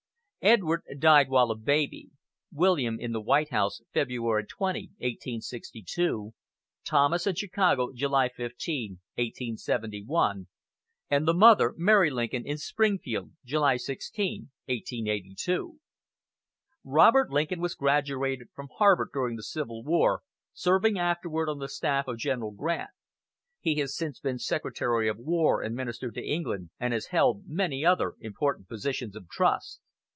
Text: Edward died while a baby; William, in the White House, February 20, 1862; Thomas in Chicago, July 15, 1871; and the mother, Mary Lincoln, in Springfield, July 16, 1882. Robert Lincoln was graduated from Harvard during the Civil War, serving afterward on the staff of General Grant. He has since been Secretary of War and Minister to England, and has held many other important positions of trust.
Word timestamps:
Edward 0.43 0.81
died 0.97 1.29
while 1.29 1.51
a 1.51 1.55
baby; 1.55 2.09
William, 2.51 2.99
in 2.99 3.11
the 3.11 3.21
White 3.21 3.49
House, 3.49 3.83
February 3.93 4.43
20, 4.43 4.85
1862; 4.97 6.33
Thomas 6.83 7.27
in 7.27 7.35
Chicago, 7.35 7.89
July 7.93 8.27
15, 8.27 8.93
1871; 9.19 10.47
and 11.11 11.27
the 11.27 11.35
mother, 11.35 11.75
Mary 11.77 12.09
Lincoln, 12.09 12.43
in 12.43 12.57
Springfield, 12.57 13.33
July 13.45 13.77
16, 13.77 14.49
1882. 14.65 15.79
Robert 16.83 17.29
Lincoln 17.29 17.61
was 17.61 17.75
graduated 17.75 18.47
from 18.55 18.69
Harvard 18.79 19.09
during 19.13 19.35
the 19.35 19.43
Civil 19.43 19.83
War, 19.83 20.23
serving 20.53 20.97
afterward 20.97 21.49
on 21.49 21.59
the 21.59 21.69
staff 21.69 22.07
of 22.07 22.17
General 22.17 22.49
Grant. 22.49 22.89
He 23.59 23.75
has 23.75 23.95
since 23.95 24.19
been 24.19 24.39
Secretary 24.39 25.07
of 25.07 25.19
War 25.19 25.61
and 25.61 25.75
Minister 25.75 26.09
to 26.09 26.27
England, 26.27 26.71
and 26.79 26.93
has 26.93 27.09
held 27.13 27.43
many 27.45 27.85
other 27.85 28.15
important 28.19 28.67
positions 28.67 29.15
of 29.15 29.29
trust. 29.29 29.81